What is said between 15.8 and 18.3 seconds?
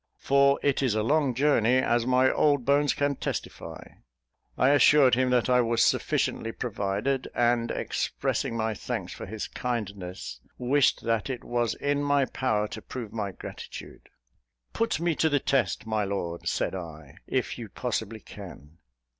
my lord," said I, "if you possibly